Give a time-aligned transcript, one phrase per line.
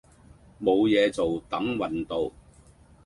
[0.59, 2.31] 冇嘢做等運到